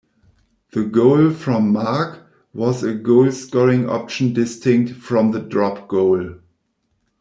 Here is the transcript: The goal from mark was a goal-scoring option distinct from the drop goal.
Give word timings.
The 0.71 0.83
goal 0.83 1.29
from 1.29 1.71
mark 1.71 2.23
was 2.55 2.81
a 2.81 2.91
goal-scoring 2.95 3.87
option 3.87 4.33
distinct 4.33 4.93
from 4.93 5.29
the 5.29 5.39
drop 5.41 5.87
goal. 5.87 6.37